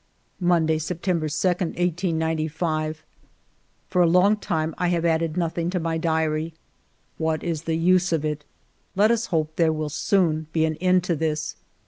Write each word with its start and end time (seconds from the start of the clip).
Monday^ 0.41 0.81
September 0.81 1.29
2, 1.29 1.47
1895. 1.49 3.03
For 3.87 4.01
a 4.01 4.07
long 4.07 4.35
time 4.35 4.73
I 4.79 4.87
have 4.87 5.05
added 5.05 5.37
nothing 5.37 5.69
to 5.69 5.79
my 5.79 5.99
diary. 5.99 6.55
What 7.19 7.43
is 7.43 7.65
the 7.65 7.77
use 7.77 8.11
of 8.11 8.25
it? 8.25 8.43
Let 8.95 9.11
us 9.11 9.27
hope 9.27 9.55
there 9.57 9.71
will 9.71 9.89
soon 9.89 10.47
be 10.53 10.65
an 10.65 10.73
end 10.77 11.03
to 11.03 11.15
this. 11.15 11.55